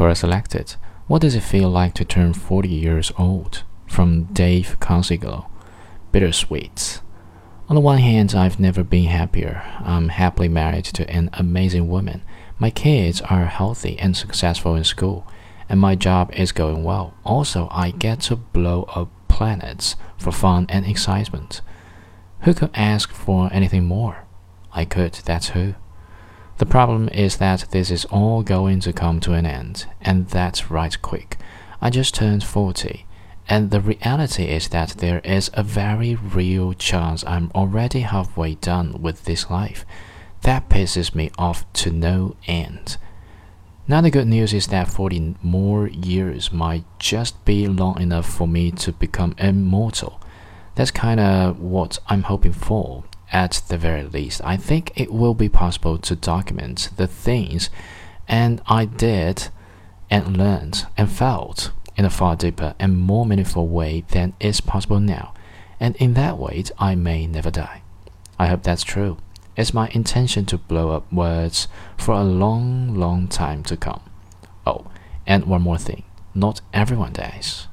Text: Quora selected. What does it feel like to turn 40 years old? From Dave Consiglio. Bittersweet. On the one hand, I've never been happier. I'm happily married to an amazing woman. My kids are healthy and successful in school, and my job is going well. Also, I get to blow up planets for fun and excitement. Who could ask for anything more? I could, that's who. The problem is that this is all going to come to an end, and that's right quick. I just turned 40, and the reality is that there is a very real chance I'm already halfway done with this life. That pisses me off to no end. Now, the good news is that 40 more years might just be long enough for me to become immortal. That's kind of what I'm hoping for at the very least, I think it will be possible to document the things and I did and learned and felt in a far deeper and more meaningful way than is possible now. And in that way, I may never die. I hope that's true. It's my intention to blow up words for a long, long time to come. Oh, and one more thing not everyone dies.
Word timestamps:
Quora 0.00 0.16
selected. 0.16 0.76
What 1.08 1.20
does 1.20 1.34
it 1.34 1.42
feel 1.42 1.68
like 1.68 1.92
to 1.92 2.06
turn 2.06 2.32
40 2.32 2.70
years 2.70 3.12
old? 3.18 3.64
From 3.86 4.24
Dave 4.32 4.78
Consiglio. 4.80 5.50
Bittersweet. 6.10 7.02
On 7.68 7.74
the 7.74 7.82
one 7.82 7.98
hand, 7.98 8.34
I've 8.34 8.58
never 8.58 8.82
been 8.82 9.10
happier. 9.10 9.62
I'm 9.78 10.08
happily 10.08 10.48
married 10.48 10.86
to 10.86 11.10
an 11.10 11.28
amazing 11.34 11.86
woman. 11.90 12.22
My 12.58 12.70
kids 12.70 13.20
are 13.20 13.44
healthy 13.44 13.98
and 13.98 14.16
successful 14.16 14.74
in 14.74 14.84
school, 14.84 15.26
and 15.68 15.78
my 15.78 15.96
job 15.96 16.32
is 16.32 16.50
going 16.50 16.82
well. 16.82 17.12
Also, 17.22 17.68
I 17.70 17.90
get 17.90 18.20
to 18.20 18.36
blow 18.36 18.84
up 18.94 19.10
planets 19.28 19.96
for 20.16 20.32
fun 20.32 20.64
and 20.70 20.86
excitement. 20.86 21.60
Who 22.44 22.54
could 22.54 22.70
ask 22.72 23.12
for 23.12 23.50
anything 23.52 23.84
more? 23.84 24.24
I 24.72 24.86
could, 24.86 25.12
that's 25.26 25.50
who. 25.50 25.74
The 26.60 26.66
problem 26.66 27.08
is 27.08 27.38
that 27.38 27.64
this 27.70 27.90
is 27.90 28.04
all 28.04 28.42
going 28.42 28.80
to 28.80 28.92
come 28.92 29.18
to 29.20 29.32
an 29.32 29.46
end, 29.46 29.86
and 30.02 30.28
that's 30.28 30.70
right 30.70 30.94
quick. 31.00 31.38
I 31.80 31.88
just 31.88 32.14
turned 32.14 32.44
40, 32.44 33.06
and 33.48 33.70
the 33.70 33.80
reality 33.80 34.44
is 34.44 34.68
that 34.68 34.90
there 34.98 35.20
is 35.20 35.50
a 35.54 35.62
very 35.62 36.16
real 36.16 36.74
chance 36.74 37.24
I'm 37.26 37.50
already 37.54 38.00
halfway 38.00 38.56
done 38.56 39.00
with 39.00 39.24
this 39.24 39.48
life. 39.48 39.86
That 40.42 40.68
pisses 40.68 41.14
me 41.14 41.30
off 41.38 41.64
to 41.80 41.90
no 41.90 42.36
end. 42.46 42.98
Now, 43.88 44.02
the 44.02 44.10
good 44.10 44.28
news 44.28 44.52
is 44.52 44.66
that 44.66 44.88
40 44.88 45.36
more 45.42 45.88
years 45.88 46.52
might 46.52 46.84
just 46.98 47.42
be 47.46 47.68
long 47.68 47.98
enough 48.02 48.28
for 48.28 48.46
me 48.46 48.70
to 48.72 48.92
become 48.92 49.34
immortal. 49.38 50.20
That's 50.74 50.90
kind 50.90 51.20
of 51.20 51.58
what 51.58 51.98
I'm 52.08 52.24
hoping 52.24 52.52
for 52.52 53.04
at 53.32 53.62
the 53.68 53.78
very 53.78 54.04
least, 54.04 54.40
I 54.44 54.56
think 54.56 54.92
it 54.96 55.12
will 55.12 55.34
be 55.34 55.48
possible 55.48 55.98
to 55.98 56.16
document 56.16 56.90
the 56.96 57.06
things 57.06 57.70
and 58.28 58.60
I 58.66 58.84
did 58.84 59.48
and 60.08 60.36
learned 60.36 60.86
and 60.96 61.10
felt 61.10 61.72
in 61.96 62.04
a 62.04 62.10
far 62.10 62.36
deeper 62.36 62.74
and 62.78 62.96
more 62.96 63.26
meaningful 63.26 63.66
way 63.66 64.04
than 64.08 64.34
is 64.40 64.60
possible 64.60 65.00
now. 65.00 65.34
And 65.78 65.96
in 65.96 66.14
that 66.14 66.38
way, 66.38 66.64
I 66.78 66.94
may 66.94 67.26
never 67.26 67.50
die. 67.50 67.82
I 68.38 68.46
hope 68.46 68.62
that's 68.62 68.82
true. 68.82 69.18
It's 69.56 69.74
my 69.74 69.88
intention 69.88 70.46
to 70.46 70.58
blow 70.58 70.90
up 70.90 71.12
words 71.12 71.68
for 71.96 72.14
a 72.14 72.24
long, 72.24 72.94
long 72.94 73.28
time 73.28 73.62
to 73.64 73.76
come. 73.76 74.00
Oh, 74.66 74.86
and 75.26 75.44
one 75.44 75.62
more 75.62 75.78
thing 75.78 76.04
not 76.34 76.60
everyone 76.72 77.12
dies. 77.12 77.66